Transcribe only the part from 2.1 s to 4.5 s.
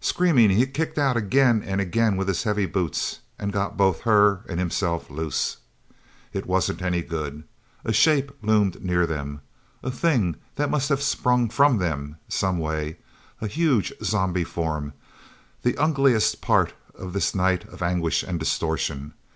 with his heavy boots, and got both her